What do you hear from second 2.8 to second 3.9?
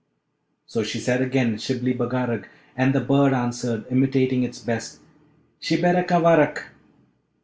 the bird answered,